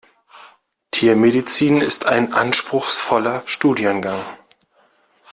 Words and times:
Tiermedizin 0.89 1.79
ist 1.79 2.07
ein 2.07 2.33
anspruchsvoller 2.33 3.43
Studiengang. 3.45 4.23